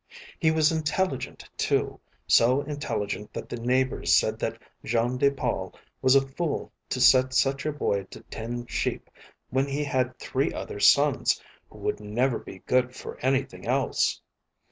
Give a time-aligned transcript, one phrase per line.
[0.39, 6.15] He was intelligent, too, so intelligent that the neighbors said that Jean de Paul was
[6.15, 9.11] a fool to set such a boy to tend sheep
[9.51, 14.19] when he had three other sons who would never be good for anything else.